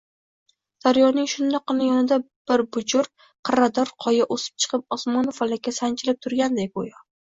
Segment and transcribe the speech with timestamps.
[0.85, 2.19] Daryoning shundoqqina yonida
[2.55, 7.03] bir bujur, qirrador qoya oʻsib chiqib, osmonu falakka sanchilib turganday goʻyo